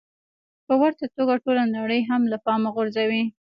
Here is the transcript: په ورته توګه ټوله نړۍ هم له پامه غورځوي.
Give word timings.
په 0.65 0.73
ورته 0.81 1.05
توګه 1.15 1.33
ټوله 1.43 1.63
نړۍ 1.77 2.01
هم 2.09 2.21
له 2.31 2.37
پامه 2.45 2.69
غورځوي. 2.75 3.23